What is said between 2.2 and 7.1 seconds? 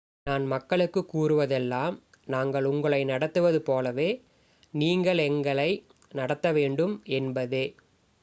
நாங்கள் உங்களை நடத்துவது போலவே நீங்கள் எங்களை நடத்த வேண்டும்